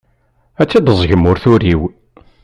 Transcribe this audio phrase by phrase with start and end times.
[0.61, 1.81] Ad tt-id-teẓẓgem ur turiw.